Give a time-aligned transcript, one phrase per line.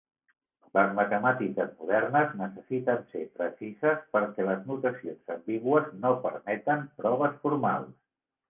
[0.77, 7.95] Les matemàtiques modernes necessiten ser precises, perquè les notacions ambigües no permeten proves formals.